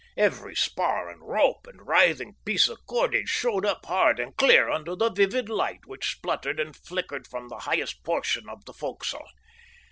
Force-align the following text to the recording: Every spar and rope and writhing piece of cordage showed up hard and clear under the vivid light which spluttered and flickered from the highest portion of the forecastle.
Every 0.17 0.55
spar 0.55 1.11
and 1.11 1.21
rope 1.21 1.67
and 1.67 1.85
writhing 1.85 2.33
piece 2.43 2.67
of 2.67 2.83
cordage 2.87 3.29
showed 3.29 3.67
up 3.67 3.85
hard 3.85 4.19
and 4.19 4.35
clear 4.35 4.67
under 4.67 4.95
the 4.95 5.11
vivid 5.11 5.47
light 5.47 5.85
which 5.85 6.13
spluttered 6.15 6.59
and 6.59 6.75
flickered 6.75 7.27
from 7.27 7.49
the 7.49 7.59
highest 7.69 8.01
portion 8.03 8.49
of 8.49 8.65
the 8.65 8.73
forecastle. 8.73 9.27